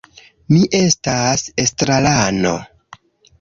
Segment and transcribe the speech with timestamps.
[0.53, 2.55] Mi estas estrarano.